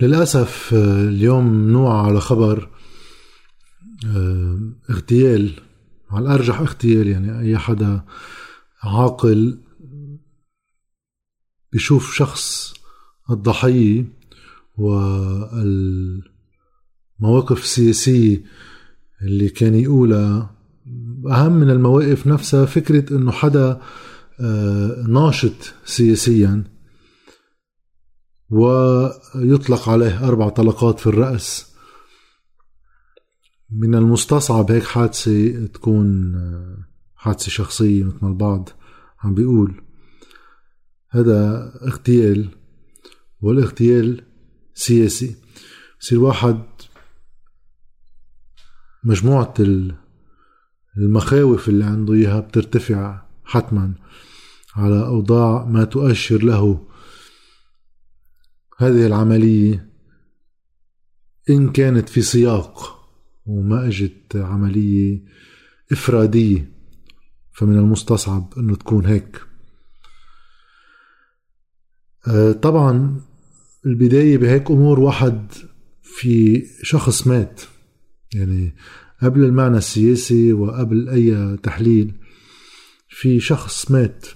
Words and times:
للأسف 0.00 0.74
اليوم 0.74 1.68
نوع 1.70 2.06
على 2.06 2.20
خبر 2.20 2.68
اغتيال 4.90 5.52
على 6.10 6.24
الأرجح 6.24 6.60
اغتيال 6.60 7.08
يعني 7.08 7.40
أي 7.40 7.58
حدا 7.58 8.04
عاقل 8.82 9.58
بيشوف 11.72 12.14
شخص 12.14 12.74
الضحية 13.30 14.04
والمواقف 14.78 16.02
السياسية 17.62 18.42
اللي 19.22 19.48
كان 19.48 19.74
يقولها 19.74 20.50
أهم 21.26 21.52
من 21.52 21.70
المواقف 21.70 22.26
نفسها 22.26 22.66
فكرة 22.66 23.16
إنه 23.16 23.32
حدا 23.32 23.80
آه، 24.40 25.04
ناشط 25.08 25.74
سياسيا. 25.84 26.64
ويطلق 28.50 29.88
عليه 29.88 30.28
أربع 30.28 30.48
طلقات 30.48 31.00
في 31.00 31.06
الرأس. 31.06 31.70
من 33.70 33.94
المستصعب 33.94 34.70
هيك 34.70 34.84
حادثة 34.84 35.66
تكون 35.66 36.34
حادثة 37.16 37.50
شخصية 37.50 38.04
مثل 38.04 38.18
ما 38.22 38.28
البعض 38.28 38.68
عم 39.20 39.34
بيقول. 39.34 39.82
هذا 41.10 41.72
اغتيال 41.86 42.48
والاغتيال 43.40 44.24
سياسي. 44.74 45.36
يصير 46.02 46.18
واحد 46.20 46.62
مجموعة 49.04 49.54
المخاوف 50.96 51.68
اللي 51.68 51.84
عنده 51.84 52.14
إياها 52.14 52.40
بترتفع 52.40 53.22
حتما 53.44 53.94
على 54.76 55.06
أوضاع 55.06 55.64
ما 55.64 55.84
تؤشر 55.84 56.42
له 56.42 56.89
هذه 58.80 59.06
العملية 59.06 59.90
إن 61.50 61.72
كانت 61.72 62.08
في 62.08 62.22
سياق 62.22 63.06
وما 63.46 63.86
أجت 63.86 64.36
عملية 64.36 65.24
إفرادية 65.92 66.72
فمن 67.52 67.78
المستصعب 67.78 68.54
أنه 68.58 68.76
تكون 68.76 69.06
هيك. 69.06 69.40
آه، 72.28 72.52
طبعا 72.52 73.20
البداية 73.86 74.38
بهيك 74.38 74.70
أمور 74.70 75.00
واحد 75.00 75.52
في 76.02 76.66
شخص 76.82 77.26
مات. 77.26 77.60
يعني 78.34 78.74
قبل 79.22 79.44
المعنى 79.44 79.76
السياسي 79.76 80.52
وقبل 80.52 81.08
أي 81.08 81.56
تحليل 81.56 82.14
في 83.08 83.40
شخص 83.40 83.90
مات 83.90 84.26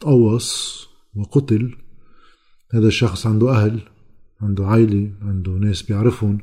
تقوص 0.00 0.80
وقتل. 1.14 1.85
هذا 2.74 2.86
الشخص 2.86 3.26
عنده 3.26 3.50
أهل 3.50 3.80
عنده 4.40 4.66
عائلة 4.66 5.12
عنده 5.22 5.52
ناس 5.52 5.82
بيعرفهم. 5.82 6.38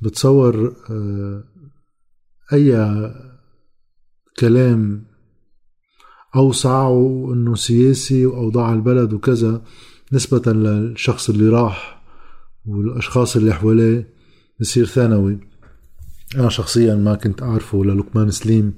بتصور 0.00 0.76
آه، 0.90 1.44
أي 2.52 2.72
كلام 4.38 5.04
أوسع 6.36 6.82
وإنه 6.82 7.54
سياسي 7.54 8.26
وأوضاع 8.26 8.72
البلد 8.72 9.12
وكذا 9.12 9.62
نسبة 10.12 10.52
للشخص 10.52 11.30
اللي 11.30 11.48
راح 11.48 12.02
والأشخاص 12.66 13.36
اللي 13.36 13.54
حواليه 13.54 14.14
بصير 14.60 14.86
ثانوي. 14.86 15.40
أنا 16.36 16.48
شخصيا 16.48 16.94
ما 16.94 17.14
كنت 17.14 17.42
أعرفه 17.42 17.84
للقمان 17.84 18.30
سليم 18.30 18.74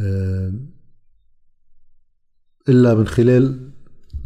آه، 0.00 0.52
إلا 2.68 2.94
من 2.94 3.06
خلال 3.06 3.70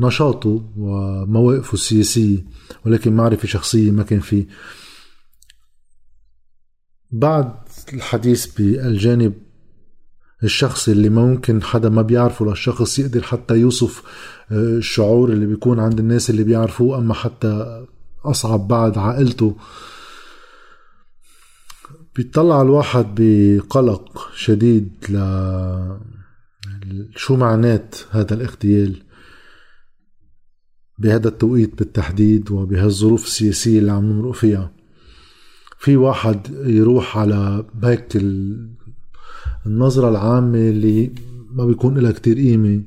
نشاطه 0.00 0.62
ومواقفه 0.76 1.74
السياسية 1.74 2.44
ولكن 2.86 3.16
معرفة 3.16 3.48
شخصية 3.48 3.90
ما 3.90 4.02
كان 4.02 4.20
في 4.20 4.46
بعد 7.10 7.54
الحديث 7.92 8.46
بالجانب 8.46 9.34
الشخصي 10.44 10.92
اللي 10.92 11.08
ممكن 11.08 11.62
حدا 11.62 11.88
ما 11.88 12.02
بيعرفه 12.02 12.44
للشخص 12.46 12.98
يقدر 12.98 13.22
حتى 13.22 13.54
يوصف 13.54 14.02
آه، 14.52 14.54
الشعور 14.54 15.32
اللي 15.32 15.46
بيكون 15.46 15.80
عند 15.80 15.98
الناس 15.98 16.30
اللي 16.30 16.44
بيعرفوه 16.44 16.98
أما 16.98 17.14
حتى 17.14 17.84
أصعب 18.24 18.68
بعد 18.68 18.98
عائلته. 18.98 19.56
بيطلع 22.16 22.62
الواحد 22.62 23.06
بقلق 23.16 24.28
شديد 24.36 24.90
ل 25.08 25.18
شو 27.16 27.36
معنات 27.36 27.96
هذا 28.10 28.34
الاغتيال؟ 28.34 29.02
بهذا 30.98 31.28
التوقيت 31.28 31.78
بالتحديد 31.78 32.50
وبهالظروف 32.50 33.24
السياسية 33.26 33.78
اللي 33.78 33.92
عم 33.92 34.04
نمرق 34.04 34.32
فيها. 34.34 34.70
في 35.78 35.96
واحد 35.96 36.40
يروح 36.64 37.18
على 37.18 37.64
بهيك 37.74 38.16
النظرة 39.66 40.08
العامة 40.08 40.58
اللي 40.58 41.10
ما 41.52 41.66
بيكون 41.66 41.98
لها 41.98 42.12
كتير 42.12 42.36
قيمة 42.36 42.82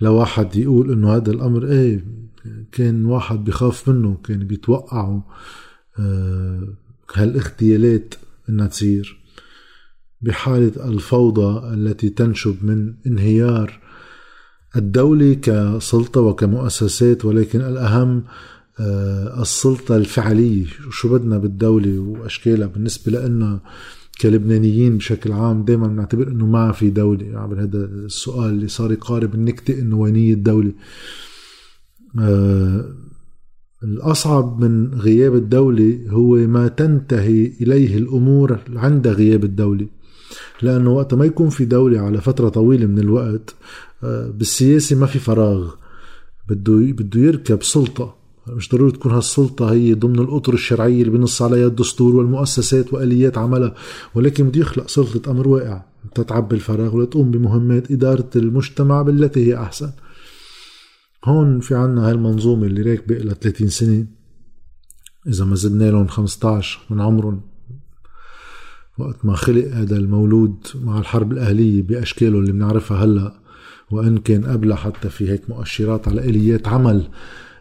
لواحد 0.00 0.56
يقول 0.56 0.92
إنه 0.92 1.16
هذا 1.16 1.30
الأمر 1.30 1.66
إيه 1.66 2.04
كان 2.72 3.04
واحد 3.04 3.44
بخاف 3.44 3.88
منه 3.88 4.16
كان 4.24 4.38
بيتوقعوا 4.38 5.20
آه 5.98 6.68
هالاغتيالات 7.14 8.14
إنها 8.48 8.66
تصير. 8.66 9.20
بحالة 10.20 10.88
الفوضى 10.88 11.74
التي 11.74 12.08
تنشب 12.08 12.56
من 12.64 12.94
انهيار 13.06 13.80
الدولة 14.76 15.34
كسلطة 15.34 16.20
وكمؤسسات 16.20 17.24
ولكن 17.24 17.60
الأهم 17.60 18.22
آه، 18.80 19.42
السلطة 19.42 19.96
الفعلية. 19.96 20.64
شو 20.90 21.08
بدنا 21.08 21.38
بالدولة 21.38 21.98
وأشكالها 21.98 22.66
بالنسبة 22.66 23.12
لنا 23.12 23.60
كلبنانيين 24.20 24.96
بشكل 24.98 25.32
عام؟ 25.32 25.64
دائما 25.64 25.86
بنعتبر 25.86 26.28
إنه 26.28 26.46
ما 26.46 26.72
في 26.72 26.90
دولة 26.90 27.38
عبر 27.38 27.62
هذا 27.62 27.84
السؤال 27.84 28.50
اللي 28.50 28.68
صار 28.68 28.92
يقارب 28.92 29.34
النكتة 29.34 29.80
إنه 29.80 29.96
وينية 29.96 30.34
الدولة 30.34 30.72
آه 32.18 32.84
الأصعب 33.82 34.60
من 34.60 34.94
غياب 34.94 35.34
الدولة 35.34 35.98
هو 36.08 36.34
ما 36.36 36.68
تنتهي 36.68 37.52
إليه 37.60 37.98
الأمور 37.98 38.58
عند 38.76 39.08
غياب 39.08 39.44
الدولة 39.44 39.86
لأنه 40.62 40.90
وقت 40.90 41.14
ما 41.14 41.24
يكون 41.24 41.48
في 41.48 41.64
دولة 41.64 42.00
على 42.00 42.20
فترة 42.20 42.48
طويلة 42.48 42.86
من 42.86 42.98
الوقت 42.98 43.54
آه 44.04 44.30
بالسياسة 44.30 44.96
ما 44.96 45.06
في 45.06 45.18
فراغ. 45.18 45.70
بده 46.48 46.72
بده 46.72 47.20
يركب 47.20 47.62
سلطة. 47.62 48.16
مش 48.48 48.70
ضروري 48.70 48.92
تكون 48.92 49.12
هالسلطة 49.12 49.72
هي 49.72 49.94
ضمن 49.94 50.18
الأطر 50.18 50.54
الشرعية 50.54 51.02
اللي 51.02 51.18
بنص 51.18 51.42
عليها 51.42 51.66
الدستور 51.66 52.16
والمؤسسات 52.16 52.94
وآليات 52.94 53.38
عملها. 53.38 53.74
ولكن 54.14 54.48
بده 54.48 54.60
يخلق 54.60 54.88
سلطة 54.88 55.30
أمر 55.30 55.48
واقع. 55.48 55.82
تتعبي 56.14 56.54
الفراغ 56.54 56.96
وتقوم 56.96 57.30
بمهمات 57.30 57.90
إدارة 57.90 58.30
المجتمع 58.36 59.02
بالتي 59.02 59.46
هي 59.46 59.56
أحسن. 59.56 59.90
هون 61.24 61.60
في 61.60 61.74
عنا 61.74 62.06
هاي 62.06 62.12
المنظومة 62.12 62.66
اللي 62.66 62.82
راكبة 62.82 63.14
لها 63.14 63.34
30 63.34 63.68
سنة. 63.68 64.06
إذا 65.28 65.44
ما 65.44 65.54
زدنا 65.54 65.90
لهم 65.90 66.06
15 66.06 66.80
من 66.90 67.00
عمرهم. 67.00 67.40
وقت 68.98 69.24
ما 69.24 69.36
خلق 69.36 69.66
هذا 69.72 69.96
المولود 69.96 70.56
مع 70.74 70.98
الحرب 70.98 71.32
الأهلية 71.32 71.82
بأشكاله 71.82 72.38
اللي 72.38 72.52
بنعرفها 72.52 73.04
هلأ 73.04 73.34
وإن 73.90 74.18
كان 74.18 74.44
قبلها 74.44 74.76
حتى 74.76 75.08
في 75.08 75.30
هيك 75.30 75.50
مؤشرات 75.50 76.08
على 76.08 76.20
آليات 76.20 76.68
عمل 76.68 77.08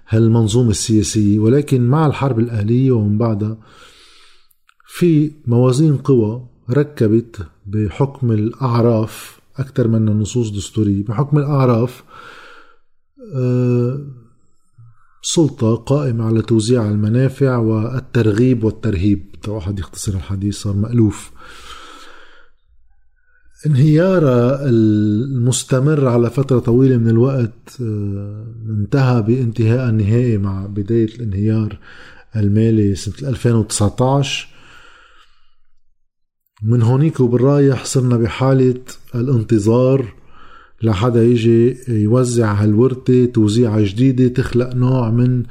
هالمنظومة 0.07 0.69
السياسية. 0.69 1.39
ولكن 1.39 1.81
مع 1.81 2.07
الحرب 2.07 2.39
الأهلية 2.39 2.91
ومن 2.91 3.17
بعدها 3.17 3.57
في 4.87 5.31
موازين 5.47 5.97
قوى 5.97 6.47
ركبت 6.69 7.47
بحكم 7.65 8.31
الأعراف 8.31 9.39
أكثر 9.57 9.87
من 9.87 10.09
النصوص 10.09 10.49
دستورية 10.49 11.03
بحكم 11.03 11.37
الأعراف 11.37 12.03
آه، 13.35 14.24
سلطة 15.27 15.75
قائمة 15.75 16.25
على 16.25 16.41
توزيع 16.41 16.89
المنافع 16.89 17.57
والترغيب 17.57 18.63
والترهيب. 18.63 19.35
واحد 19.47 19.79
يختصر 19.79 20.13
الحديث 20.13 20.57
صار 20.57 20.73
مألوف. 20.73 21.31
انهيارها 23.65 24.69
المستمر 24.69 26.07
على 26.07 26.29
فترة 26.29 26.59
طويلة 26.59 26.97
من 26.97 27.09
الوقت 27.09 27.81
آه، 27.81 28.45
انتهى 28.69 29.21
بانتهاء 29.21 29.89
النهائي 29.89 30.37
مع 30.37 30.65
بداية 30.65 31.15
الانهيار 31.15 31.79
المالي 32.35 32.95
سنة 32.95 33.29
2019 33.29 34.47
من 36.63 36.81
هونيك 36.81 37.19
وبالرايح 37.19 37.85
صرنا 37.85 38.17
بحالة 38.17 38.81
الانتظار 39.15 40.13
لحدا 40.83 41.23
يجي 41.23 41.77
يوزع 41.87 42.53
هالورثة 42.53 43.25
توزيعة 43.25 43.81
جديدة 43.81 44.27
تخلق 44.27 44.75
نوع 44.75 45.11
من 45.11 45.43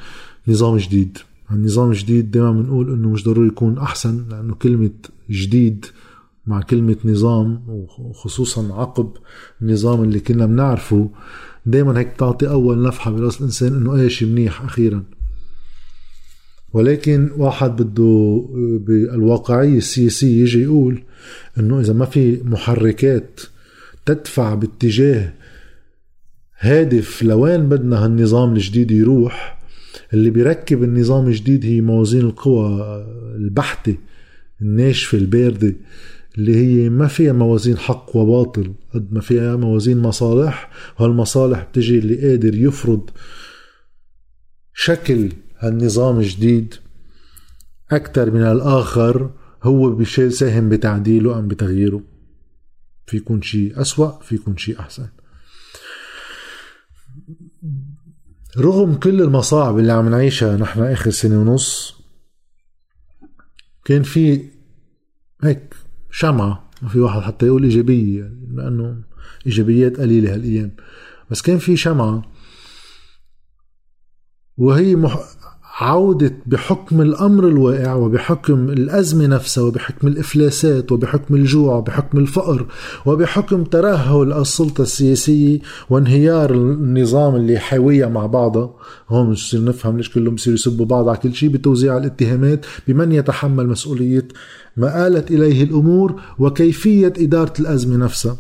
نظام 0.48 0.76
جديد. 0.76 1.18
النظام 1.50 1.90
الجديد 1.90 2.30
دائما 2.30 2.52
بنقول 2.52 2.92
إنه 2.92 3.10
مش 3.10 3.24
ضروري 3.24 3.48
يكون 3.48 3.78
أحسن 3.78 4.24
لأنه 4.30 4.54
كلمة 4.54 4.90
جديد 5.30 5.86
مع 6.46 6.60
كلمة 6.60 6.96
نظام 7.04 7.62
وخصوصا 7.98 8.72
عقب 8.72 9.10
النظام 9.62 10.02
اللي 10.02 10.20
كنا 10.20 10.46
بنعرفه 10.46 11.10
دايما 11.66 11.98
هيك 11.98 12.12
تعطي 12.18 12.48
أول 12.48 12.82
نفحة 12.82 13.10
برأس 13.10 13.38
الإنسان 13.38 13.76
إنه 13.76 13.94
أي 13.94 14.10
شيء 14.10 14.28
منيح 14.28 14.62
أخيرا. 14.62 15.04
ولكن 16.72 17.30
واحد 17.36 17.82
بده 17.82 18.44
بالواقعية 18.86 19.78
السياسية 19.78 20.42
يجي 20.42 20.62
يقول 20.62 21.02
إنه 21.58 21.80
إذا 21.80 21.92
ما 21.92 22.04
في 22.04 22.40
محركات 22.44 23.40
تدفع 24.06 24.54
باتجاه 24.54 25.32
هادف 26.58 27.22
لوين 27.22 27.68
بدنا 27.68 28.04
هالنظام 28.04 28.52
الجديد 28.52 28.90
يروح. 28.90 29.58
اللي 30.12 30.30
بيركب 30.30 30.82
النظام 30.82 31.26
الجديد 31.26 31.64
هي 31.64 31.80
موازين 31.80 32.20
القوى 32.20 32.68
البحتة 33.36 33.96
الناشفة 34.62 35.18
الباردة 35.18 35.74
اللي 36.38 36.56
هي 36.56 36.88
ما 36.88 37.06
فيها 37.06 37.32
موازين 37.32 37.78
حق 37.78 38.16
وباطل 38.16 38.72
قد 38.94 39.12
ما 39.12 39.20
فيها 39.20 39.56
موازين 39.56 39.98
مصالح 39.98 40.70
وهالمصالح 41.00 41.62
بتجي 41.62 41.98
اللي 41.98 42.28
قادر 42.28 42.54
يفرض 42.54 43.10
شكل 44.74 45.28
هالنظام 45.58 46.18
الجديد. 46.18 46.74
أكثر 47.90 48.30
من 48.30 48.42
الآخر 48.42 49.30
هو 49.62 49.90
بشيء 49.90 50.28
ساهم 50.28 50.68
بتعديله 50.68 51.38
أم 51.38 51.48
بتغييره. 51.48 52.02
في 53.06 53.16
يكون 53.16 53.42
شيء 53.42 53.80
أسوأ 53.80 54.20
في 54.20 54.34
يكون 54.34 54.56
شيء 54.56 54.80
أحسن. 54.80 55.08
رغم 58.56 58.94
كل 58.94 59.22
المصاعب 59.22 59.78
اللي 59.78 59.92
عم 59.92 60.08
نعيشها 60.08 60.56
نحن 60.56 60.82
آخر 60.82 61.10
سنة 61.10 61.40
ونص 61.40 61.94
كان 63.84 64.02
في 64.02 64.48
هيك 65.42 65.74
شمعة 66.10 66.70
ما 66.82 66.88
في 66.88 66.98
واحد 67.00 67.20
حتى 67.20 67.46
يقول 67.46 67.64
إيجابية 67.64 68.20
يعني 68.20 68.48
لأنه 68.52 69.02
إيجابيات 69.46 69.96
قليلة 70.00 70.34
هالأيام. 70.34 70.76
بس 71.30 71.42
كان 71.42 71.58
في 71.58 71.76
شمعة 71.76 72.32
وهي 74.56 74.96
مح... 74.96 75.18
عودة 75.78 76.34
بحكم 76.46 77.00
الأمر 77.00 77.48
الواقع 77.48 77.94
وبحكم 77.94 78.68
الأزمة 78.68 79.26
نفسها 79.26 79.64
وبحكم 79.64 80.08
الإفلاسات 80.08 80.92
وبحكم 80.92 81.34
الجوع 81.34 81.76
وبحكم 81.76 82.18
الفقر 82.18 82.66
وبحكم 83.06 83.64
ترهل 83.64 84.32
السلطة 84.32 84.82
السياسية 84.82 85.58
وانهيار 85.90 86.50
النظام 86.50 87.34
اللي 87.36 87.58
حاوية 87.58 88.06
مع 88.06 88.26
بعضها. 88.26 88.74
هون 89.08 89.30
بصير 89.30 89.64
نفهم 89.64 89.96
ليش 89.96 90.10
كلهم 90.10 90.34
بصيروا 90.34 90.54
يسبوا 90.54 90.86
بعض 90.86 91.08
على 91.08 91.18
كل 91.18 91.34
شيء 91.34 91.48
بتوزيع 91.48 91.96
الاتهامات 91.96 92.66
بمن 92.88 93.12
يتحمل 93.12 93.68
مسؤولية 93.68 94.28
ما 94.76 95.06
آلت 95.06 95.30
إليه 95.30 95.62
الأمور 95.64 96.20
وكيفية 96.38 97.12
إدارة 97.18 97.52
الأزمة 97.60 97.96
نفسها. 97.96 98.36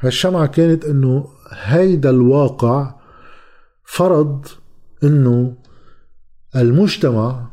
هالشمعة 0.00 0.46
كانت 0.46 0.84
أنه 0.84 1.26
هيدا 1.50 2.10
الواقع 2.10 2.94
فرض 3.84 4.46
أنه 5.04 5.59
المجتمع 6.56 7.46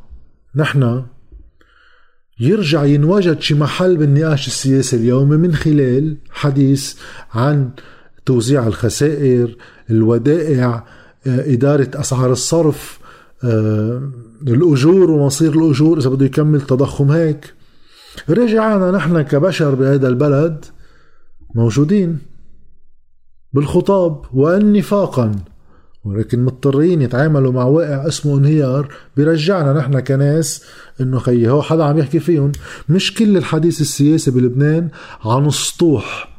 نحن 0.55 1.03
يرجع 2.39 2.83
ينوجد 2.83 3.41
شي 3.41 3.53
محل 3.53 3.97
بالنقاش 3.97 4.47
السياسي 4.47 4.95
اليومي 4.95 5.37
من 5.37 5.55
خلال 5.55 6.17
حديث 6.31 6.95
عن 7.31 7.69
توزيع 8.25 8.67
الخسائر 8.67 9.57
الودائع 9.89 10.85
آه، 11.27 11.53
إدارة 11.53 11.89
أسعار 11.95 12.31
الصرف 12.31 12.99
آه، 13.43 14.11
الأجور 14.47 15.11
ومصير 15.11 15.53
الأجور 15.53 15.99
إذا 15.99 16.09
بده 16.09 16.25
يكمل 16.25 16.61
تضخم 16.61 17.11
هيك. 17.11 17.53
رجعنا 18.29 18.91
نحن 18.91 19.21
كبشر 19.21 19.75
بهذا 19.75 20.07
البلد 20.07 20.65
موجودين 21.55 22.19
بالخطاب 23.53 24.21
وأن 24.33 24.73
نفاقا 24.73 25.35
ولكن 26.07 26.45
مضطرين 26.45 27.01
يتعاملوا 27.01 27.51
مع 27.51 27.63
واقع 27.63 28.07
اسمه 28.07 28.37
انهيار 28.37 28.93
بيرجعنا 29.17 29.73
نحن 29.73 29.99
كناس 29.99 30.63
انه 31.01 31.19
خيي 31.19 31.49
هو 31.49 31.61
حدا 31.61 31.83
عم 31.83 31.97
يحكي 31.97 32.19
فيهم. 32.19 32.51
مش 32.89 33.13
كل 33.13 33.37
الحديث 33.37 33.81
السياسي 33.81 34.31
بلبنان 34.31 34.89
عن 35.25 35.49
سطوح. 35.49 36.37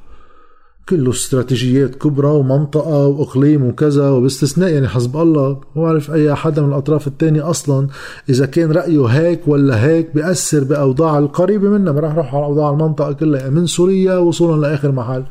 كله 0.89 1.11
استراتيجيات 1.11 1.95
كبرى 1.95 2.29
ومنطقة 2.29 3.07
وإقليم 3.07 3.65
وكذا 3.65 4.11
وباستثناء 4.11 4.71
يعني 4.71 4.89
حسب 4.89 5.17
الله. 5.17 5.61
ما 5.77 5.83
بعرف 5.83 6.11
أي 6.11 6.35
حدا 6.35 6.63
من 6.63 6.69
الأطراف 6.69 7.07
الثانية 7.07 7.51
أصلا 7.51 7.89
إذا 8.29 8.47
كان 8.47 8.73
رأيه 8.73 9.07
هيك 9.07 9.49
ولا 9.49 9.85
هيك 9.85 10.15
بيأثر 10.15 10.65
بأوضاع 10.65 11.19
القريبة 11.19 11.69
منا 11.69 11.93
ما 11.93 12.01
راح 12.01 12.13
نروح 12.13 12.35
على 12.35 12.45
أوضاع 12.45 12.71
المنطقة 12.71 13.13
كلها. 13.13 13.51
من 13.51 13.67
سوريا 13.67 14.17
وصولا 14.17 14.67
لآخر 14.67 14.93
محل. 14.93 15.25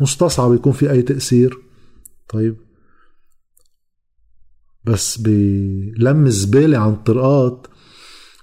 مستصعب 0.00 0.54
يكون 0.54 0.72
في 0.72 0.90
أي 0.90 1.02
تأثير. 1.02 1.58
طيب. 2.28 2.65
بس 4.86 5.18
بلم 5.18 6.28
زبالة 6.28 6.78
عن 6.78 6.92
الطرقات 6.92 7.66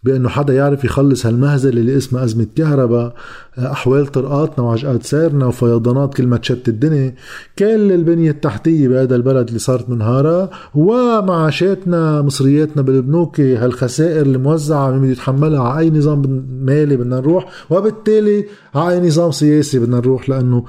بأنه 0.04 0.30
حدا 0.30 0.54
يعرف 0.54 0.84
يخلص 0.84 1.25
هالمهزلة 1.25 1.81
اللي 1.81 1.98
اسمها 1.98 2.24
أزمة 2.24 2.48
كهرباء 2.56 3.16
أحوال 3.60 4.07
طرقاتنا 4.07 4.66
وعجقات 4.66 5.04
سيرنا 5.04 5.45
وفيضانات 5.45 6.13
كل 6.13 6.28
ما 6.28 6.38
تشت 6.38 6.68
الدنيا. 6.68 7.16
كل 7.60 7.92
البنية 7.92 8.31
التحتية 8.31 8.88
بهذا 8.88 9.16
البلد 9.16 9.48
اللي 9.48 9.60
صارت 9.60 9.90
منهارة 9.90 10.50
ومعاشاتنا 10.75 12.22
مصرياتنا 12.22 12.81
بالبنوك 12.81 13.42
هالخسائر 13.42 14.25
الموزعة 14.25 14.92
مين 14.92 15.00
بده 15.00 15.12
يتحملها 15.12 15.62
على 15.62 15.80
أي 15.80 15.89
نظام 15.89 16.46
مالي 16.62 16.98
بدنا 16.98 17.16
نروح 17.16 17.51
وبالتالي 17.69 18.46
على 18.75 18.96
أي 18.96 19.07
نظام 19.07 19.31
سياسي 19.31 19.80
بدنا 19.80 19.98
نروح 19.98 20.30
لأنه 20.30 20.66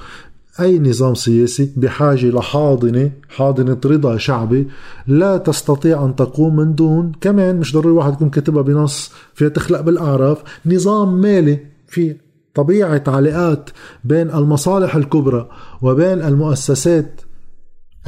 أي 0.61 0.79
نظام 0.79 1.15
سياسي 1.15 1.73
بحاجة 1.77 2.27
لحاضنة 2.27 3.11
حاضنة 3.29 3.79
رضا 3.87 4.17
شعبي 4.17 4.69
لا 5.07 5.37
تستطيع 5.37 6.05
أن 6.05 6.17
تقوم 6.17 6.57
من 6.57 6.75
دون 6.75 7.13
كمان 7.21 7.57
مش 7.57 7.75
ضروري 7.75 7.95
واحد 7.95 8.13
يكون 8.13 8.31
كاتبها 8.31 8.63
بنص 8.63 9.13
فيها 9.35 9.49
تخلق 9.49 9.81
بالأعراف. 9.81 10.43
نظام 10.67 11.21
مالي 11.21 11.59
في 11.89 12.17
طبيعة 12.55 13.03
علاقات 13.07 13.71
بين 14.05 14.31
المصالح 14.31 14.97
الكبرى 14.97 15.49
وبين 15.83 16.23
المؤسسات 16.23 17.21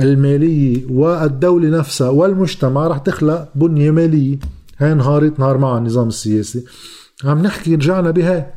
المالية 0.00 0.86
والدولة 0.90 1.68
نفسها 1.68 2.08
والمجتمع 2.08 2.86
رح 2.86 2.98
تخلق 2.98 3.48
بنية 3.54 3.90
مالية. 3.90 4.38
هاي 4.78 4.94
نهارت 4.94 5.40
نهار 5.40 5.58
مع 5.58 5.78
النظام 5.78 6.08
السياسي. 6.08 6.64
عم 7.24 7.42
نحكي 7.42 7.74
رجعنا 7.74 8.10
بها 8.10 8.54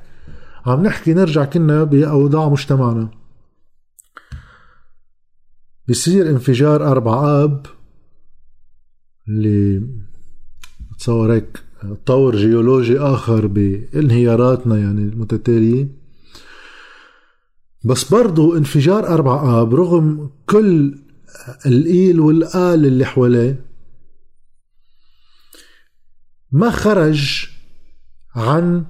عم 0.65 0.83
نحكي 0.83 1.13
نرجع 1.13 1.45
كنا 1.45 1.83
بأوضاع 1.83 2.49
مجتمعنا. 2.49 3.18
بصير 5.89 6.29
انفجار 6.29 6.91
أربع 6.91 7.43
آب 7.43 7.65
اللي 9.27 9.87
بتصور 10.91 11.33
هيك 11.33 11.63
تطور 11.81 12.35
جيولوجي 12.35 12.99
آخر 12.99 13.47
بانهياراتنا 13.47 14.77
يعني 14.77 15.01
المتتالية. 15.01 15.87
بس 17.85 18.11
برضو 18.11 18.57
انفجار 18.57 19.07
أربع 19.07 19.61
آب 19.61 19.75
رغم 19.75 20.29
كل 20.45 20.99
الإيل 21.65 22.19
والآل 22.19 22.85
اللي 22.85 23.05
حواليه 23.05 23.65
ما 26.51 26.69
خرج 26.71 27.49
عن 28.35 28.85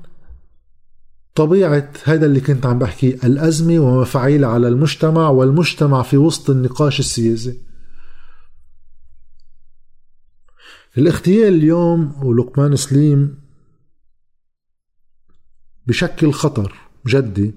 طبيعة 1.40 1.94
هذا 2.04 2.26
اللي 2.26 2.40
كنت 2.42 2.66
عم 2.66 2.80
بحكي 2.80 3.14
الأزمة 3.14 3.80
ومفاعيلها 3.80 4.50
على 4.50 4.68
المجتمع 4.68 5.30
والمجتمع 5.30 6.02
في 6.02 6.18
وسط 6.18 6.50
النقاش 6.50 7.00
السياسي 7.00 7.62
الاغتيال 10.98 11.54
اليوم 11.54 12.24
ولقمان 12.24 12.76
سليم 12.76 13.40
بشكل 15.88 16.32
خطر 16.32 16.76
جدي 17.08 17.56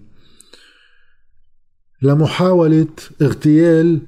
لمحاولة 2.02 2.94
اغتيال 3.22 4.06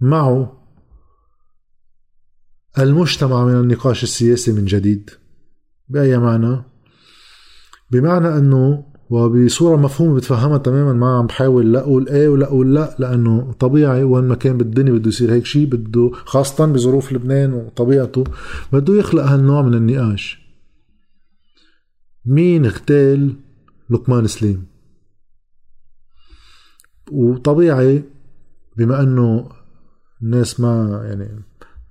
معه 0.00 0.66
المجتمع 2.78 3.44
من 3.44 3.60
النقاش 3.60 4.02
السياسي 4.02 4.52
من 4.52 4.64
جديد 4.64 5.10
بأي 5.88 6.18
معنى؟ 6.18 6.71
بمعنى 7.92 8.38
إنه 8.38 8.84
وبصورة 9.10 9.76
مفهومة 9.76 10.14
بتفهمها 10.14 10.58
تماما 10.58 10.92
ما 10.92 11.18
عم 11.18 11.26
بحاول 11.26 11.72
لا 11.72 11.80
أقول 11.80 12.08
إيه 12.08 12.28
ولا 12.28 12.46
أقول 12.46 12.74
لا 12.74 12.96
لأنه 12.98 13.52
طبيعي 13.52 14.04
وين 14.04 14.24
ما 14.24 14.34
كان 14.34 14.58
بالدنيا 14.58 14.92
بده 14.92 15.08
يصير 15.08 15.32
هيك 15.32 15.46
شيء 15.46 15.66
بده 15.66 16.10
خاصه 16.14 16.66
بظروف 16.66 17.12
لبنان 17.12 17.52
وطبيعته 17.52 18.24
بده 18.72 18.94
يخلق 18.94 19.22
هالنوع 19.22 19.62
من 19.62 19.74
النقاش. 19.74 20.42
مين 22.26 22.66
اغتال 22.66 23.34
لقمان 23.90 24.26
سليم؟ 24.26 24.66
وطبيعي 27.10 28.04
بما 28.76 29.02
إنه 29.02 29.48
الناس 30.22 30.60
ما 30.60 31.02
يعني 31.04 31.42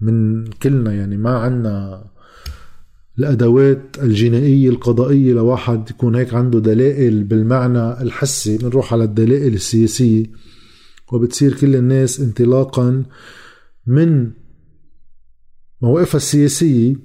من 0.01 0.45
كلنا 0.47 0.93
يعني 0.93 1.17
ما 1.17 1.37
عنا 1.37 2.03
الأدوات 3.21 3.97
الجنائيه 4.03 4.69
القضائية 4.69 5.33
لواحد 5.33 5.89
يكون 5.89 6.15
هيك 6.15 6.33
عنده 6.33 6.59
دلائل 6.59 7.23
بالمعنى 7.23 8.01
الحسي 8.01 8.57
بنروح 8.57 8.93
على 8.93 9.03
الدلائل 9.03 9.53
السياسية. 9.53 10.25
وبتصير 11.11 11.53
كل 11.53 11.75
الناس 11.75 12.19
انطلاقا 12.19 13.03
من 13.87 14.31
مواقفها 15.81 16.17
السياسية 16.17 16.95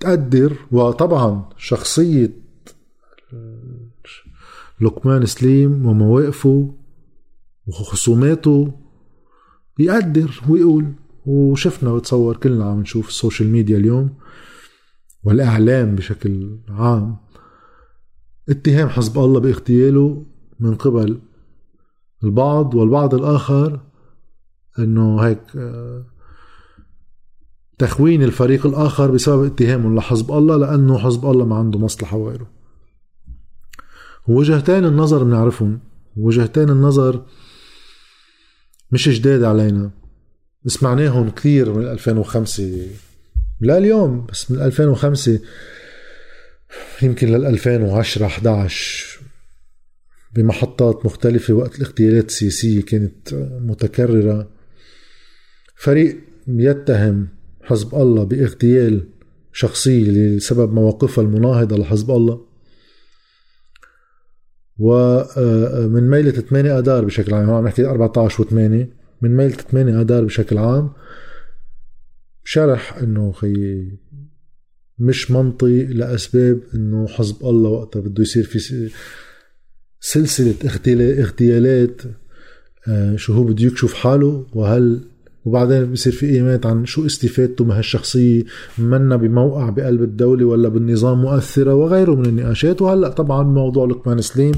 تقدر 0.00 0.56
وطبعا 0.72 1.48
شخصية 1.56 2.32
لقمان 4.80 5.26
سليم 5.26 5.86
ومواقفه 5.86 6.74
وخصوماته 7.66 8.72
بيقدر 9.76 10.40
ويقول 10.48 10.92
وشفنا 11.26 11.94
بتصور 11.94 12.36
كلنا 12.36 12.64
عم 12.64 12.80
نشوف 12.80 13.08
السوشيال 13.08 13.48
ميديا 13.48 13.76
اليوم 13.76 14.10
والإعلام 15.24 15.94
بشكل 15.94 16.58
عام 16.68 17.16
اتهام 18.48 18.88
حزب 18.88 19.18
الله 19.18 19.40
باغتياله 19.40 20.26
من 20.60 20.74
قبل 20.74 21.20
البعض 22.24 22.74
والبعض 22.74 23.14
الآخر 23.14 23.80
إنه 24.78 25.20
هيك 25.20 25.40
آه، 25.56 26.04
تخوين 27.78 28.22
الفريق 28.22 28.66
الآخر 28.66 29.10
بسبب 29.10 29.44
اتهامهم 29.44 29.96
لحزب 29.96 30.32
الله 30.32 30.56
لأنه 30.56 30.98
حزب 30.98 31.26
الله 31.26 31.44
ما 31.44 31.56
عنده 31.56 31.78
مصلحة 31.78 32.16
وغيره. 32.16 32.50
وجهتين 34.28 34.84
النظر 34.84 35.24
بنعرفهم 35.24 35.80
وجهتين 36.16 36.70
النظر 36.70 37.22
مش 38.92 39.08
جداد 39.08 39.42
علينا. 39.42 39.90
سمعناهم 40.66 41.30
كثير 41.30 41.72
من 41.72 41.86
2005 41.86 42.86
لا 43.60 43.78
اليوم 43.78 44.26
بس 44.26 44.50
من 44.50 44.62
2005 44.62 45.40
يمكن 47.02 47.28
لل 47.28 47.46
2010 47.46 48.26
11 48.26 49.20
بمحطات 50.34 51.06
مختلفة 51.06 51.54
وقت 51.54 51.76
الاغتيالات 51.76 52.28
السياسية 52.28 52.82
كانت 52.82 53.34
متكررة. 53.60 54.50
فريق 55.76 56.20
يتهم 56.48 57.28
حزب 57.62 57.94
الله 57.94 58.24
باغتيال 58.24 59.08
شخصية 59.52 60.10
لسبب 60.10 60.72
مواقفها 60.72 61.24
المناهضة 61.24 61.76
لحزب 61.76 62.10
الله. 62.10 62.46
ومن 64.78 66.10
ميلة 66.10 66.30
8 66.30 66.78
آذار 66.78 67.04
بشكل 67.04 67.34
عام 67.34 67.50
عم 67.50 67.64
نحكي 67.64 67.86
14 67.86 68.44
و8 68.44 68.52
من 69.22 69.36
ميلة 69.36 69.56
8 69.56 70.00
آذار 70.00 70.24
بشكل 70.24 70.58
عام 70.58 70.92
شرح 72.50 72.98
إنه 72.98 73.32
خي 73.32 73.88
مش 74.98 75.30
منطي 75.30 75.84
لأسباب 75.84 76.60
إنه 76.74 77.06
حزب 77.08 77.36
الله 77.46 77.70
وقتها 77.70 78.00
بده 78.00 78.22
يصير 78.22 78.44
في 78.44 78.90
سلسلة 80.00 80.54
اغتيالات 81.20 82.02
آه، 82.88 83.16
شو 83.16 83.32
هو 83.32 83.44
بده 83.44 83.66
يكشف 83.66 83.94
حاله 83.94 84.46
وهل 84.52 85.00
وبعدين 85.48 85.92
بصير 85.92 86.12
في 86.12 86.26
ايمات 86.26 86.66
عن 86.66 86.86
شو 86.86 87.06
استفادته 87.06 87.64
من 87.64 87.70
هالشخصية 87.70 88.44
منا 88.78 89.16
بموقع 89.16 89.70
بقلب 89.70 90.02
الدولة 90.02 90.44
ولا 90.44 90.68
بالنظام 90.68 91.20
مؤثرة 91.22 91.74
وغيره 91.74 92.14
من 92.14 92.26
النقاشات. 92.26 92.82
وهلأ 92.82 93.08
طبعا 93.08 93.42
موضوع 93.42 93.86
لقمان 93.86 94.20
سليم 94.20 94.52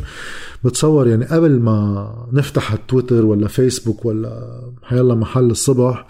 بتصور 0.64 1.08
يعني 1.08 1.24
قبل 1.24 1.60
ما 1.60 2.28
نفتح 2.32 2.72
التويتر 2.72 3.26
ولا 3.26 3.48
فيسبوك 3.48 4.04
ولا 4.04 4.60
حيلا 4.82 5.14
محل 5.14 5.50
الصبح 5.50 6.06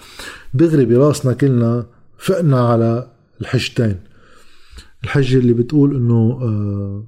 دغري 0.55 0.85
براسنا 0.85 1.33
كلنا 1.33 1.87
فقنا 2.19 2.61
على 2.61 3.07
الحجتين. 3.41 3.97
الحجة 5.05 5.39
اللي 5.39 5.53
بتقول 5.53 5.97
إنه 5.97 6.39
آه 6.43 7.05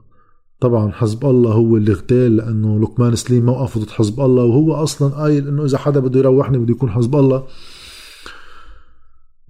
طبعا 0.62 0.92
حزب 0.92 1.26
الله 1.26 1.52
هو 1.52 1.76
اللي 1.76 1.92
اغتال 1.92 2.37
لأنه 2.37 2.81
لقمان 2.81 3.16
سليم 3.16 3.47
موقفه 3.47 3.81
ضد 3.81 3.90
حزب 3.90 4.21
الله 4.21 4.45
وهو 4.45 4.75
أصلا 4.75 5.09
قايل 5.09 5.49
إنه 5.49 5.64
إذا 5.64 5.78
حدا 5.78 6.00
بده 6.00 6.21
يروحني 6.21 6.59
بده 6.59 6.71
يكون 6.73 6.90
حزب 6.90 7.16
الله. 7.16 7.45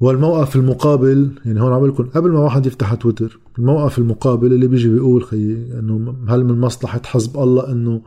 والموقف 0.00 0.56
المقابل 0.56 1.30
يعني 1.44 1.60
هون 1.60 1.72
عم 1.72 1.86
لكم 1.86 2.04
قبل 2.04 2.30
ما 2.30 2.38
واحد 2.38 2.66
يفتح 2.66 2.94
تويتر 2.94 3.38
الموقف 3.58 3.98
المقابل 3.98 4.52
اللي 4.52 4.66
بيجي 4.66 4.88
بيقول 4.88 5.24
خيي 5.24 5.78
إنه 5.78 6.14
هل 6.28 6.44
من 6.44 6.60
مصلحة 6.60 7.00
حزب 7.04 7.36
الله 7.36 7.72
إنه 7.72 8.02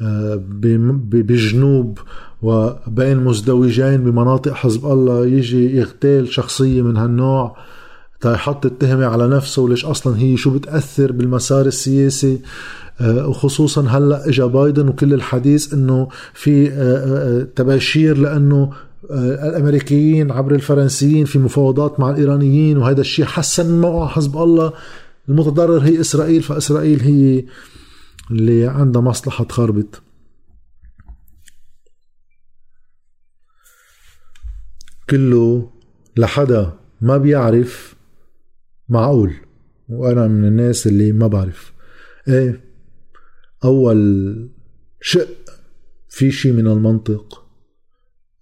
آه، 0.00 0.42
بجنوب 1.10 1.98
وبين 2.42 3.16
مزدوجين 3.16 3.96
بمناطق 3.96 4.52
حزب 4.52 4.86
الله 4.86 5.26
يجي 5.26 5.76
يغتال 5.76 6.28
شخصية 6.28 6.82
من 6.82 6.96
هالنوع؟ 6.96 7.56
يحط 8.24 8.66
التهمة 8.66 9.06
على 9.06 9.28
نفسه 9.28 9.62
وليش 9.62 9.84
أصلا 9.84 10.18
هي 10.18 10.36
شو 10.36 10.50
بتأثر 10.50 11.12
بالمسار 11.12 11.66
السياسي. 11.66 12.40
آه، 13.00 13.28
وخصوصا 13.28 13.86
هلأ 13.88 14.28
اجى 14.28 14.42
بايدن 14.42 14.88
وكل 14.88 15.14
الحديث 15.14 15.74
إنه 15.74 16.08
في 16.34 16.68
آه، 16.68 17.40
آه، 17.40 17.42
تباشير 17.42 18.18
لأنه 18.18 18.72
الأمريكيين 19.10 20.30
عبر 20.30 20.54
الفرنسيين 20.54 21.24
في 21.24 21.38
مفاوضات 21.38 22.00
مع 22.00 22.10
الإيرانيين 22.10 22.78
وهذا 22.78 23.00
الشيء 23.00 23.24
حسن 23.24 23.80
موقع 23.80 24.06
حزب 24.06 24.36
الله. 24.36 24.72
المتضرر 25.28 25.78
هي 25.78 26.00
إسرائيل 26.00 26.42
فإسرائيل 26.42 27.00
هي 27.00 27.44
اللي 28.30 28.66
عندها 28.66 29.02
مصلحة 29.02 29.44
تخربط. 29.44 30.02
كله 35.10 35.70
لحدا 36.16 36.72
ما 37.00 37.16
بيعرف 37.16 37.97
معقول. 38.88 39.34
وأنا 39.88 40.28
من 40.28 40.44
الناس 40.44 40.86
اللي 40.86 41.12
ما 41.12 41.26
بعرف. 41.26 41.72
إيه 42.28 42.60
أول 43.64 44.48
شق 45.00 45.28
في 46.08 46.30
شيء 46.30 46.52
من 46.52 46.66
المنطق 46.66 47.44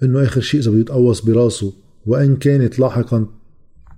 إنه 0.02 0.22
آخر 0.22 0.40
شيء 0.40 0.60
إذا 0.60 0.70
بده 0.70 0.80
يتقوص 0.80 1.20
براسه 1.20 1.72
وإن 2.06 2.36
كانت 2.36 2.78
لاحقا 2.78 3.26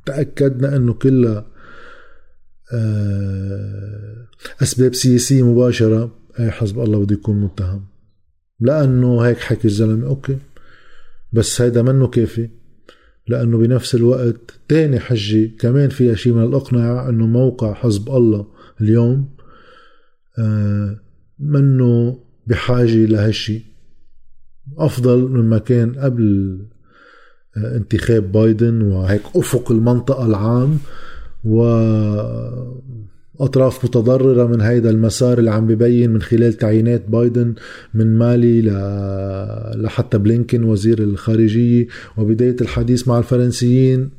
تأكدنا 0.06 0.76
إنه 0.76 0.92
كلها 0.92 1.46
آه، 2.72 4.28
أسباب 4.62 4.94
سياسية 4.94 5.42
مباشرة 5.42 6.10
إيه 6.40 6.50
حزب 6.50 6.78
الله 6.78 6.98
بده 6.98 7.14
يكون 7.14 7.40
متهم. 7.40 7.84
لأنه 8.60 9.20
هيك 9.20 9.38
حكي 9.38 9.64
الزلمة 9.68 10.06
okay. 10.06 10.38
بس 11.32 11.60
هيدا 11.60 11.82
منه 11.82 12.08
كافي. 12.08 12.50
لأنه 13.28 13.58
بنفس 13.58 13.94
الوقت 13.94 14.60
تاني 14.68 15.00
حجة 15.00 15.50
كمان 15.58 15.88
فيها 15.88 16.14
شيء 16.14 16.32
من 16.32 16.44
الإقناع 16.44 17.08
أنه 17.08 17.26
موقع 17.26 17.74
حزب 17.74 18.08
الله 18.08 18.46
اليوم 18.80 19.28
آه، 20.38 21.00
منه 21.38 22.20
بحاجة 22.46 23.04
لهالشي. 23.06 23.60
أفضل 24.78 25.18
مما 25.18 25.58
كان 25.58 25.94
قبل 25.94 26.58
آه، 27.56 27.76
انتخاب 27.76 28.32
بايدن 28.32 28.82
وهيك 28.82 29.22
أفق 29.36 29.72
المنطقة 29.72 30.26
العام 30.26 30.78
و 31.44 31.62
أطراف 33.40 33.84
متضررة 33.84 34.46
من 34.46 34.60
هيدا 34.60 34.90
المسار 34.90 35.38
اللي 35.38 35.50
عم 35.50 35.66
ببين 35.66 36.10
من 36.10 36.22
خلال 36.22 36.52
تعيينات 36.52 37.08
بايدن 37.08 37.54
من 37.94 38.18
مالي 38.18 38.62
لحتى 39.76 40.18
بلينكن 40.18 40.64
وزير 40.64 40.98
الخارجية 40.98 41.86
وبداية 42.16 42.56
الحديث 42.60 43.08
مع 43.08 43.18
الفرنسيين 43.18 44.10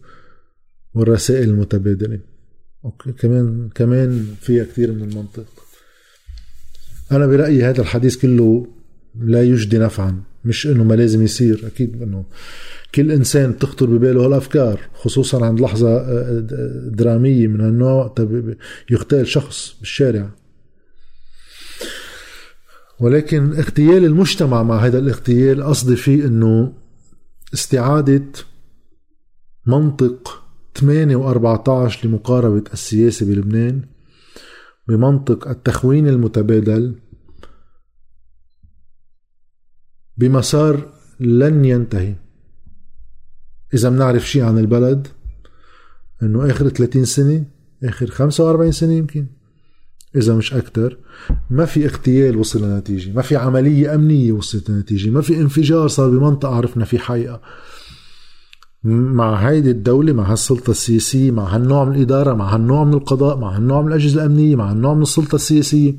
والرسائل 0.94 1.50
المتبادلة. 1.50 2.20
أوكي 2.86 3.12
كمان 3.12 3.70
كمان 3.76 4.26
فيها 4.42 4.64
كثير 4.64 4.92
من 4.92 5.02
المنطق. 5.02 5.46
أنا 7.12 7.28
برأيي 7.28 7.64
هذا 7.64 7.82
الحديث 7.82 8.16
كله 8.16 8.68
لا 9.22 9.44
يجدي 9.44 9.78
نفعا. 9.78 10.28
مش 10.46 10.67
إنه 10.67 10.84
ما 10.84 10.93
لازم 10.93 11.24
يصير 11.24 11.67
أكيد 11.67 12.01
إنه 12.01 12.25
كل 12.96 13.12
إنسان 13.12 13.58
تخطر 13.58 13.86
بباله 13.86 14.25
هالأفكار 14.25 14.79
خصوصا 14.93 15.46
عند 15.46 15.60
لحظة 15.60 15.98
آه، 15.98 16.46
آه، 16.51 16.89
درامية 16.89 17.48
من 17.48 17.62
هالنوع 17.62 18.15
يغتال 18.89 19.27
شخص 19.27 19.75
بالشارع. 19.79 20.29
ولكن 23.00 23.53
اغتيال 23.53 24.05
المجتمع 24.05 24.63
مع 24.63 24.86
هذا 24.86 25.00
الاغتيال 25.00 25.63
قصدي 25.63 25.96
فيه 25.96 26.25
إنه 26.25 26.74
استعادة 27.53 28.25
منطق 29.65 30.43
8 30.75 31.17
و14 31.17 32.05
لمقاربة 32.05 32.63
السياسة 32.74 33.25
بلبنان 33.25 33.81
بمنطق 34.88 35.48
التخوين 35.48 36.08
المتبادل 36.08 36.96
بمسار 40.20 40.90
لن 41.20 41.66
ينتهي. 41.66 42.16
إذا 43.74 43.90
بنعرف 43.90 44.30
شيء 44.30 44.44
عن 44.44 44.58
البلد 44.58 45.08
إنه 46.24 46.52
آخر 46.52 46.70
30 46.70 47.06
سنة 47.06 47.46
آخر 47.84 48.08
45 48.08 48.72
سنة 48.72 48.94
يمكن. 48.94 49.26
إذا 50.16 50.36
مش 50.36 50.54
أكثر 50.54 50.98
ما 51.50 51.66
في 51.66 51.86
اغتيال 51.86 52.38
وصل 52.38 52.64
لنتيجة 52.64 53.12
ما 53.12 53.22
في 53.22 53.36
عملية 53.36 53.96
أمنية 53.96 54.32
وصلت 54.32 54.70
لنتيجة 54.70 55.10
ما 55.10 55.22
في 55.22 55.38
انفجار 55.38 55.88
صار 55.88 56.10
بمنطقة 56.10 56.56
عرفنا 56.56 56.86
في 56.86 57.00
حقيقة. 57.00 57.42
مع 58.84 59.36
هيدي 59.36 59.72
الدولة 59.72 60.14
مع 60.14 60.32
هالسلطة 60.32 60.72
السياسية 60.72 61.32
مع 61.32 61.56
هالنوع 61.56 61.86
من 61.86 61.96
الإدارة 61.96 62.34
مع 62.34 62.56
هالنوع 62.56 62.84
من 62.84 62.94
القضاء 62.94 63.38
مع 63.38 63.56
هالنوع 63.56 63.82
من 63.82 63.88
الأجهزة 63.88 64.26
الأمنية 64.26 64.56
مع 64.56 64.72
هالنوع 64.72 64.94
من 64.94 65.02
السلطة 65.02 65.36
السياسية 65.36 65.96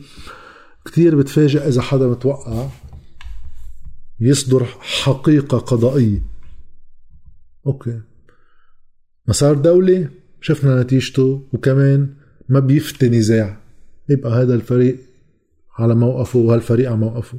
كتير 0.85 1.17
بتفاجئ 1.17 1.69
إذا 1.69 1.83
حدا 1.83 2.07
متوقع 2.07 2.67
يصدر 4.21 4.65
حقيقة 4.81 5.59
قضائية. 5.59 6.23
okay. 7.67 8.01
مسار 9.29 9.55
دولي 9.55 10.09
شفنا 10.41 10.83
نتيجته 10.83 11.43
وكمان 11.53 12.15
ما 12.49 12.61
بيفتي 12.61 13.09
نزاع 13.09 13.61
يبقى 14.09 14.33
هذا 14.33 14.55
الفريق 14.55 14.97
على 15.79 15.95
موقفه 15.95 16.39
وهالفريق 16.39 16.89
على 16.89 16.99
موقفه. 16.99 17.39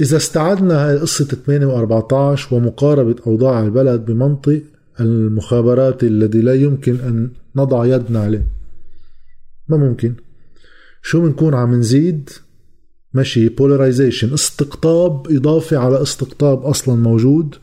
إذا 0.00 0.16
استعدنا 0.16 0.88
هاي 0.88 0.98
قصة 0.98 1.24
8 1.24 1.66
و14 1.66 2.52
ومقاربة 2.52 3.16
أوضاع 3.26 3.62
البلد 3.62 4.04
بمنطق 4.04 4.62
المخابرات 5.00 6.04
الذي 6.04 6.40
لا 6.40 6.54
يمكن 6.54 7.00
أن 7.00 7.30
نضع 7.56 7.86
يدنا 7.86 8.20
عليه. 8.20 8.48
ما 9.68 9.76
ممكن. 9.76 10.14
شو 11.02 11.20
بنكون 11.20 11.54
عم 11.54 11.74
نزيد؟ 11.74 12.30
ماشي. 13.14 13.48
polarization 13.48 14.32
استقطاب 14.32 15.26
إضافي 15.30 15.76
على 15.76 16.02
استقطاب 16.02 16.62
أصلا 16.62 16.94
موجود. 16.94 17.54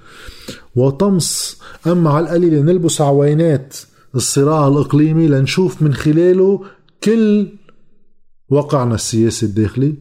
وطمس. 0.75 1.61
أما 1.87 2.09
على 2.09 2.25
القليلة 2.25 2.61
نلبس 2.61 3.01
عوينات 3.01 3.75
الصراع 4.15 4.67
الإقليمي 4.67 5.27
لنشوف 5.27 5.81
من 5.81 5.93
خلاله 5.93 6.61
كل 7.03 7.47
وقعنا 8.49 8.95
السياسي 8.95 9.45
الداخلي. 9.45 9.95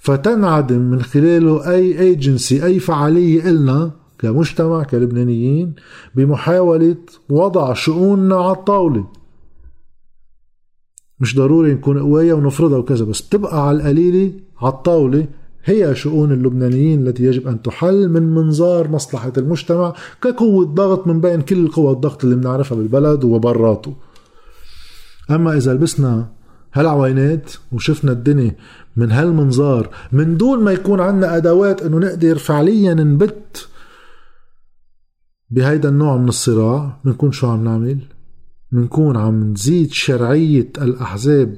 فتنعدم 0.00 0.78
من 0.78 1.02
خلاله 1.02 1.70
أي 1.70 2.00
ايجنسي 2.00 2.64
أي 2.64 2.78
فعالية 2.80 3.50
إلنا 3.50 3.90
كمجتمع 4.18 4.82
كلبنانيين 4.82 5.74
بمحاولة 6.14 6.96
وضع 7.28 7.74
شؤوننا 7.74 8.36
على 8.36 8.52
الطاولة. 8.52 9.19
مش 11.20 11.36
ضروري 11.36 11.72
نكون 11.74 11.98
قوايا 11.98 12.34
ونفرضها 12.34 12.78
وكذا 12.78 13.04
بس 13.04 13.28
تبقى 13.28 13.68
على 13.68 13.76
القليلة 13.76 14.32
على 14.60 14.72
الطاولة 14.72 15.26
هي 15.64 15.94
شؤون 15.94 16.32
اللبنانيين 16.32 17.06
التي 17.06 17.24
يجب 17.24 17.48
أن 17.48 17.62
تحل 17.62 18.08
من 18.08 18.22
منظار 18.34 18.88
مصلحة 18.88 19.32
المجتمع 19.38 19.94
كقوة 20.22 20.64
ضغط 20.64 21.06
من 21.06 21.20
بين 21.20 21.40
كل 21.40 21.68
قوى 21.68 21.92
الضغط 21.92 22.24
اللي 22.24 22.36
بنعرفها 22.36 22.78
بالبلد 22.78 23.24
وبراته. 23.24 23.94
أما 25.30 25.56
إذا 25.56 25.74
لبسنا 25.74 26.28
هالعوينات 26.74 27.52
وشفنا 27.72 28.12
الدنيا 28.12 28.56
من 28.96 29.12
هالمنظار 29.12 29.88
من 30.12 30.36
دون 30.36 30.64
ما 30.64 30.72
يكون 30.72 31.00
عندنا 31.00 31.36
أدوات 31.36 31.82
أنه 31.82 31.98
نقدر 31.98 32.38
فعليا 32.38 32.94
نبت 32.94 33.68
بهيدا 35.50 35.88
النوع 35.88 36.16
من 36.16 36.28
الصراع 36.28 37.00
بنكون 37.04 37.32
شو 37.32 37.46
عم 37.46 37.64
نعمل؟ 37.64 37.98
بنكون 38.72 39.16
عم 39.16 39.52
نزيد 39.52 39.92
شرعية 39.92 40.72
الأحزاب 40.82 41.56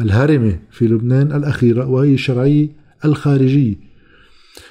الهرمة 0.00 0.58
في 0.70 0.86
لبنان 0.86 1.32
الأخيرة 1.32 1.86
وهي 1.86 2.14
الشرعية 2.14 2.68
الخارجية. 3.04 3.76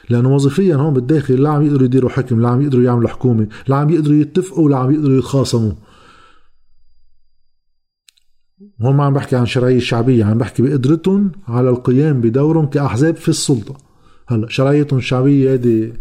لأنه 0.10 0.36
وظيفيا 0.36 0.76
هون 0.76 0.94
بالداخل 0.94 1.44
لا 1.44 1.50
عم 1.50 1.62
يقدروا 1.62 1.86
يديروا 1.86 2.10
حكم 2.10 2.42
لا 2.42 2.50
عم 2.50 2.62
يقدروا 2.62 2.84
يعملوا 2.84 3.10
حكومة 3.10 3.48
لا 3.68 3.76
عم 3.76 3.90
يقدروا 3.90 4.16
يتفقوا 4.16 4.66
ولا 4.66 4.78
عم 4.78 4.92
يقدروا 4.92 5.18
يتخاصموا. 5.18 5.74
هون 8.82 8.96
ما 8.96 9.04
عم 9.04 9.14
بحكي 9.14 9.36
عن 9.36 9.46
شرعية 9.46 9.80
شعبية 9.80 10.26
عم 10.26 10.38
بحكي 10.38 10.64
بقدرتهم 10.64 11.32
على 11.48 11.70
القيام 11.70 12.22
بدورهم 12.22 12.66
كأحزاب 12.66 13.16
في 13.16 13.30
السلطة. 13.30 13.78
هلا 14.28 14.50
شرعيتهم 14.50 15.00
الشعبية 15.00 15.54
هذه 15.54 15.94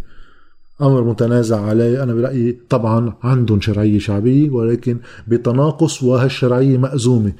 أمر 0.80 1.04
متنازع 1.04 1.60
عليه 1.60 2.02
أنا 2.02 2.14
برأيي 2.14 2.58
طبعا 2.68 3.14
عندهم 3.22 3.60
شرعيه 3.60 3.98
شعبيه 3.98 4.50
ولكن 4.50 4.98
بتناقص 5.28 6.02
وهالشرعيه 6.02 6.78
مأزومة. 6.78 7.32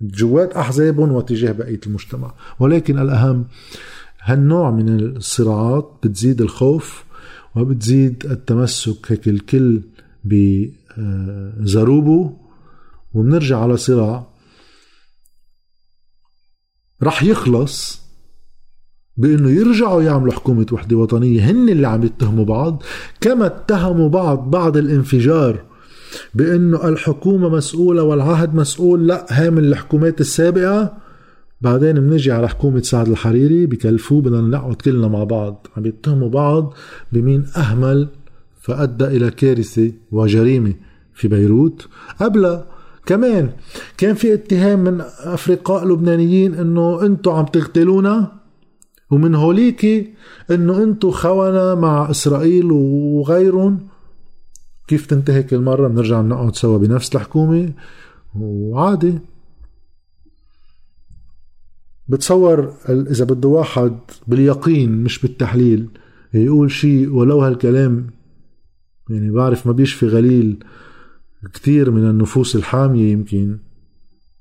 جوات 0.00 0.52
احزابهم 0.52 1.12
وتجاه 1.12 1.52
بقية 1.52 1.80
المجتمع. 1.86 2.34
ولكن 2.60 2.98
الأهم 2.98 3.44
هالنوع 4.20 4.70
من 4.70 5.00
الصراعات 5.00 5.92
بتزيد 6.02 6.40
الخوف 6.40 7.04
وبتزيد 7.56 8.26
التمسك 8.26 9.12
هيك 9.12 9.28
الكل 9.28 9.80
بزروبه. 11.58 12.36
وبنرجع 13.14 13.58
على 13.58 13.76
صراع. 13.76 14.26
رح 17.02 17.22
يخلص 17.22 18.07
بأنه 19.18 19.50
يرجعوا 19.50 20.02
يعملوا 20.02 20.32
حكومة 20.32 20.66
وحدة 20.72 20.96
وطنية 20.96 21.50
هن 21.50 21.68
اللي 21.68 21.88
عم 21.88 22.02
يتهموا 22.02 22.44
بعض. 22.44 22.82
كما 23.20 23.46
اتهموا 23.46 24.08
بعض 24.08 24.50
بعد 24.50 24.76
الانفجار 24.76 25.62
بأنه 26.34 26.88
الحكومة 26.88 27.48
مسؤولة 27.48 28.02
والعهد 28.02 28.54
مسؤول 28.54 29.06
لا 29.06 29.26
هي 29.28 29.50
من 29.50 29.58
الحكومات 29.58 30.20
السابقة. 30.20 30.92
بعدين 31.60 31.94
بنجي 31.94 32.32
على 32.32 32.48
حكومة 32.48 32.82
سعد 32.82 33.08
الحريري 33.08 33.66
بكلفوه 33.66 34.20
بدنا 34.22 34.40
نقعد 34.40 34.74
كلنا 34.74 35.08
مع 35.08 35.24
بعض. 35.24 35.66
عم 35.76 35.86
يتهموا 35.86 36.28
بعض 36.28 36.74
بمين 37.12 37.46
أهمل 37.56 38.08
فأدى 38.60 39.04
إلى 39.04 39.30
كارثة 39.30 39.92
وجريمة 40.12 40.74
في 41.14 41.28
بيروت. 41.28 41.88
قبل 42.20 42.60
كمان 43.06 43.50
كان 43.98 44.14
في 44.14 44.34
اتهام 44.34 44.84
من 44.84 45.00
أفرقاء 45.20 45.88
لبنانيين 45.88 46.54
إنه 46.54 47.02
أنتم 47.02 47.30
عم 47.30 47.44
تغتلونا 47.44 48.37
ومن 49.10 49.34
هوليك 49.34 50.14
إنه 50.50 50.82
أنتو 50.82 51.10
خونة 51.10 51.74
مع 51.74 52.10
إسرائيل 52.10 52.72
وغيرهم. 52.72 53.88
كيف 54.88 55.06
تنتهي 55.06 55.42
كل 55.42 55.58
مرة؟ 55.60 55.88
بنرجع 55.88 56.20
نقعد 56.20 56.56
سوا 56.56 56.78
بنفس 56.78 57.16
الحكومة. 57.16 57.72
وعادي. 58.34 59.18
بتصور 62.08 62.74
إذا 62.88 63.24
بده 63.24 63.48
واحد 63.48 63.98
باليقين 64.26 64.90
مش 65.04 65.18
بالتحليل 65.18 65.88
يقول 66.34 66.70
شيء 66.70 67.12
ولو 67.12 67.40
هالكلام 67.40 68.06
يعني 69.10 69.30
بعرف 69.30 69.66
ما 69.66 69.72
بيشفي 69.72 70.06
غليل 70.06 70.64
كتير 71.54 71.90
من 71.90 72.10
النفوس 72.10 72.56
الحامية 72.56 73.12
يمكن. 73.12 73.58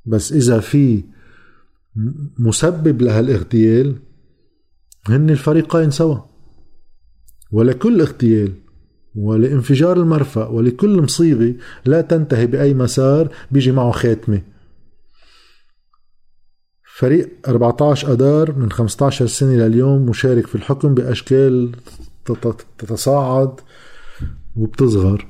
بس 0.06 0.34
إذا 0.34 0.60
في 0.60 1.04
مسبب 2.40 3.02
لهالاغتيال 3.02 3.96
هن 5.08 5.30
الفريقين 5.30 5.92
سوا. 5.92 6.18
ولكل 7.52 8.02
اغتيال 8.02 8.54
ولانفجار 9.16 9.98
المرفأ 9.98 10.48
ولكل 10.48 11.02
مصيبة 11.02 11.56
لا 11.86 12.02
تنتهي 12.02 12.48
بأي 12.48 12.74
مسار 12.74 13.30
بيجي 13.52 13.72
معه 13.72 13.92
خاتمة. 13.92 14.42
فريق 16.98 17.30
14 17.48 18.12
أدار 18.12 18.52
من 18.52 18.72
15 18.72 19.28
سنة 19.28 19.54
لليوم 19.54 20.06
مشارك 20.06 20.48
في 20.48 20.56
الحكم 20.56 20.94
بأشكال 20.94 21.72
تتصاعد 22.78 23.60
وبتصغر. 24.56 25.28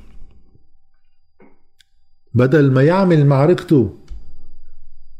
بدل 2.34 2.70
ما 2.70 2.82
يعمل 2.82 3.26
معركته 3.26 3.94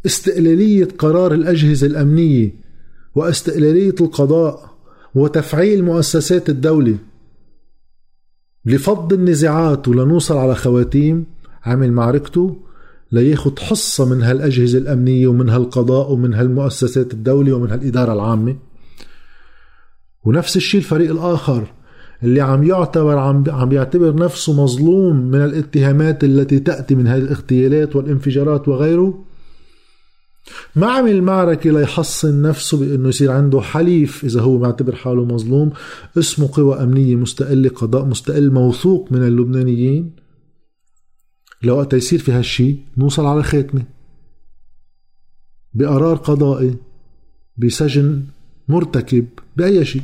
استقلالية 0.07 0.89
قرار 0.99 1.35
الأجهزة 1.35 1.87
الأمنية 1.87 2.68
وأستقلالية 3.15 3.95
القضاء 4.01 4.71
وتفعيل 5.15 5.85
مؤسسات 5.85 6.49
الدولة. 6.49 6.99
لفض 8.67 9.13
النزاعات 9.13 9.89
ولنوصل 9.89 10.37
على 10.37 10.55
خواتيم 10.55 11.27
عمل 11.65 11.93
معركته 11.93 12.57
لياخد 13.13 13.59
حصة 13.59 14.05
من 14.15 14.23
هالأجهزة 14.23 14.79
الأمنية 14.79 15.27
ومن 15.27 15.49
هالقضاء 15.49 16.13
ومن 16.13 16.35
هالمؤسسات 16.35 17.13
الدولة 17.13 17.53
ومن 17.53 17.71
هالإدارة 17.71 18.13
العامة. 18.13 18.57
ونفس 20.25 20.57
الشيء 20.57 20.81
الفريق 20.81 21.11
الآخر 21.11 21.73
اللي 22.23 22.41
عم 22.41 22.63
يعتبر 22.65 23.19
عم 23.19 23.45
عم 23.49 23.73
يعتبر 23.73 24.15
نفسه 24.15 24.63
مظلوم 24.63 25.17
من 25.17 25.45
الاتهامات 25.45 26.25
التي 26.25 26.59
تأتي 26.59 26.95
من 26.95 27.07
هذه 27.07 27.19
الاغتيالات 27.23 27.97
والانفجارات 27.97 28.69
وغيره. 28.69 29.25
ما 30.77 30.87
عمل 30.87 31.23
معركة 31.23 31.71
ليحصن 31.71 32.43
نفسه 32.43 32.79
بأنه 32.79 33.09
يصير 33.09 33.31
عنده 33.31 33.61
حليف 33.61 34.25
إذا 34.25 34.41
هو 34.41 34.59
معتبر 34.59 34.95
حاله 34.97 35.25
مظلوم. 35.25 35.71
اسمه 36.19 36.51
قوى 36.53 36.83
أمنية 36.83 37.17
مستقلة 37.17 37.69
قضاء 37.69 38.05
مستقل 38.05 38.51
موثوق 38.51 39.13
من 39.13 39.23
اللبنانيين. 39.23 40.11
لو 41.63 41.77
وقت 41.77 41.93
يصير 41.93 42.19
في 42.19 42.33
هالشي 42.33 42.77
نوصل 42.97 43.27
على 43.27 43.43
خاتمة. 43.43 43.83
بقرار 45.75 46.17
قضائي 46.17 46.77
بسجن 47.57 48.25
مرتكب 48.69 49.27
بأي 49.57 49.85
شيء. 49.85 50.03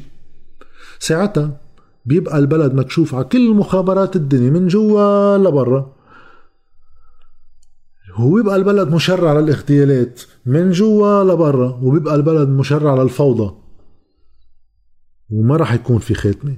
ساعتها 0.98 1.60
بيبقى 2.06 2.38
البلد 2.38 2.74
مكشوف 2.74 3.14
على 3.14 3.24
كل 3.24 3.54
مخابرات 3.54 4.16
الدنيا 4.16 4.50
من 4.50 4.66
جوا 4.66 5.38
لبرا. 5.38 5.93
هو 8.14 8.34
بيبقى 8.34 8.56
البلد 8.56 8.88
مشرع 8.88 9.40
للاغتيالات 9.40 10.20
من 10.46 10.70
جوا 10.70 11.24
لبرا 11.24 11.80
وبيبقى 11.82 12.14
البلد 12.14 12.48
مشرع 12.48 13.02
للفوضى. 13.02 13.54
وما 15.30 15.56
راح 15.56 15.72
يكون 15.72 15.98
في 15.98 16.14
خاتمة. 16.14 16.56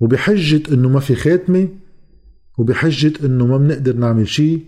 وبحجة 0.00 0.74
إنه 0.74 0.88
ما 0.88 1.00
في 1.00 1.14
خاتمة 1.14 1.68
وبحجة 2.58 3.12
إنه 3.26 3.46
ما 3.46 3.56
بنقدر 3.58 3.96
نعمل 3.96 4.28
شيء 4.28 4.64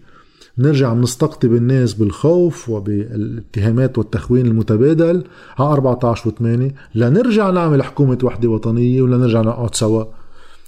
نرجع 0.58 0.92
بنستقطب 0.92 1.54
الناس 1.54 1.94
بالخوف 1.94 2.68
وبالاتهامات 2.68 3.98
والتخوين 3.98 4.46
المتبادل 4.46 5.24
على 5.58 5.68
14 5.72 6.30
و8 6.30 6.72
لنرجع 6.94 7.50
نعمل 7.50 7.82
حكومة 7.82 8.18
وحدة 8.22 8.48
وطنية 8.48 9.02
ولا 9.02 9.16
نرجع 9.16 9.40
نقعد 9.40 9.74
سوا 9.74 10.04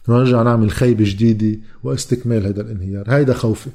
ونرجع 0.08 0.42
نعمل 0.42 0.70
خيبة 0.70 1.04
جديدة 1.04 1.60
واستكمال 1.84 2.46
هذا 2.46 2.60
الانهيار. 2.60 3.04
هيدا 3.08 3.34
خوفي. 3.34 3.70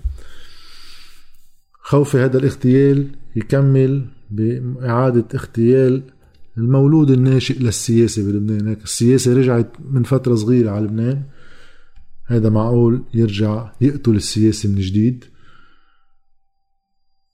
خوفي 1.87 2.17
هذا 2.17 2.37
الاغتيال 2.37 3.07
يكمل 3.35 4.05
بإعادة 4.31 5.25
اغتيال 5.35 6.03
المولود 6.57 7.11
الناشئ 7.11 7.59
للسياسة 7.59 8.25
بلبنان. 8.25 8.67
هيك 8.67 8.83
السياسة 8.83 9.33
رجعت 9.33 9.71
من 9.91 10.03
فترة 10.03 10.35
صغيرة 10.35 10.71
على 10.71 10.85
لبنان. 10.85 11.23
هذا 12.25 12.49
معقول 12.49 13.03
يرجع 13.13 13.71
يقتل 13.81 14.15
السياسة 14.15 14.69
من 14.69 14.75
جديد. 14.75 15.25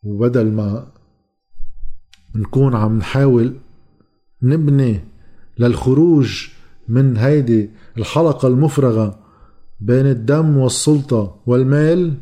وبدل 0.04 0.52
ما 0.52 0.92
نكون 2.36 2.76
عم 2.76 2.98
نحاول 2.98 3.56
نبني 4.42 5.00
للخروج 5.60 6.48
من 6.88 7.18
هيدي 7.18 7.70
الحلقة 7.98 8.48
المفرغة 8.48 9.20
بين 9.80 10.06
الدم 10.06 10.58
والسلطة 10.58 11.42
والمال 11.46 12.18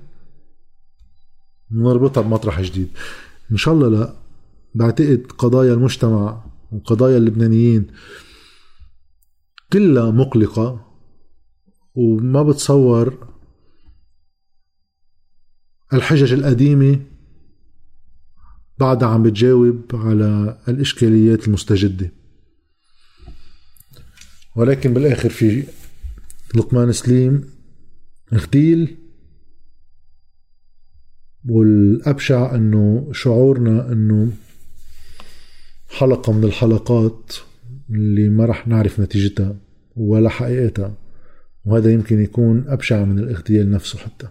نربطها 1.72 2.22
بمطرح 2.22 2.62
جديد. 2.62 2.90
إن 3.52 3.58
شاء 3.58 3.74
الله 3.74 3.90
لا 3.90 4.14
بعتقد 4.76 5.28
قضايا 5.38 5.74
المجتمع 5.74 6.44
وقضايا 6.72 7.18
اللبنانيين 7.18 7.88
كلها 9.74 10.12
مقلقة 10.12 10.86
وما 11.96 12.44
بتصور 12.44 13.28
الحجج 15.94 16.34
القديمة 16.34 17.00
بعدها 18.80 19.10
عم 19.10 19.24
بتجاوب 19.24 19.82
على 19.94 20.58
الإشكاليات 20.68 21.48
المستجدة. 21.48 22.12
ولكن 24.56 24.94
بالآخر 24.94 25.30
في 25.30 25.64
لقمان 26.56 26.92
سليم 26.92 27.50
اغتيل 28.34 28.98
والأبشع 31.50 32.56
أنه 32.56 33.10
شعورنا 33.12 33.92
أنه 33.92 34.32
حلقة 35.90 36.34
من 36.34 36.44
الحلقات 36.44 37.34
اللي 37.90 38.30
ما 38.30 38.46
رح 38.46 38.68
نعرف 38.68 39.00
نتيجتها 39.00 39.56
ولا 39.96 40.30
حقيقتها 40.30 40.94
وهذا 41.66 41.92
يمكن 41.92 42.24
يكون 42.24 42.64
أبشع 42.68 43.06
من 43.06 43.20
الاغتيال 43.20 43.72
نفسه 43.72 44.00
حتى. 44.00 44.28